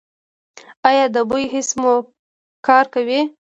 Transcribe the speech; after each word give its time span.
ایا 0.87 1.05
د 1.15 1.17
بوی 1.29 1.45
حس 1.53 1.69
مو 1.81 1.93
کار 2.67 2.85
کوي؟ 2.93 3.21